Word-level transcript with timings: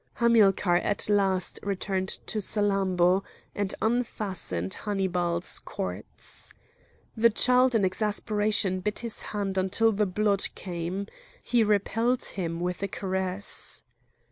Hamilcar 0.15 0.77
at 0.77 1.09
last 1.11 1.59
returned 1.61 2.07
to 2.25 2.39
Salammbô, 2.39 3.21
and 3.53 3.75
unfastened 3.83 4.73
Hannibal's 4.73 5.59
cords. 5.59 6.55
The 7.15 7.29
child 7.29 7.75
in 7.75 7.85
exasperation 7.85 8.79
bit 8.79 8.97
his 9.05 9.21
hand 9.21 9.59
until 9.59 9.91
the 9.91 10.07
blood 10.07 10.47
came. 10.55 11.05
He 11.43 11.63
repelled 11.63 12.23
him 12.23 12.59
with 12.59 12.81
a 12.81 12.87
caress. 12.87 13.83